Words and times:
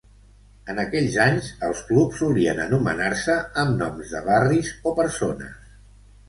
En 0.73 0.79
aquells 0.83 1.17
anys 1.25 1.49
els 1.67 1.83
clubs 1.89 2.17
solien 2.21 2.61
anomenar-se 2.63 3.37
amb 3.65 3.77
noms 3.83 4.15
de 4.15 4.23
barris 4.31 4.73
o 4.93 4.97
persones. 5.03 5.71